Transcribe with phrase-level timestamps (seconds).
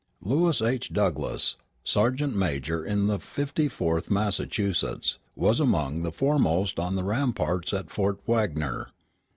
[0.23, 0.91] Lewis H.
[0.91, 7.71] Douglass, sergeant major in the Fifty fourth Massachusetts, was among the foremost on the ramparts
[7.71, 8.87] at Fort Wagner.